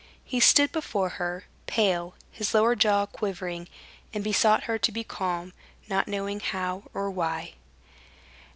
He 0.25 0.39
stood 0.39 0.71
before 0.71 1.09
her, 1.09 1.43
pale, 1.67 2.15
his 2.31 2.55
lower 2.55 2.73
jaw 2.75 3.05
quivering, 3.05 3.67
and 4.11 4.23
besought 4.23 4.63
her 4.63 4.79
to 4.79 4.91
be 4.91 5.03
calm, 5.03 5.53
not 5.87 6.07
knowing 6.07 6.39
how 6.39 6.85
or 6.91 7.11
why. 7.11 7.53